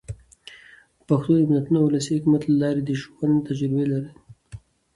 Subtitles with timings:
[1.07, 4.11] پښتو د متلونو او ولسي حکمتونو له لاري د ژوند تجربې را لېږدوي.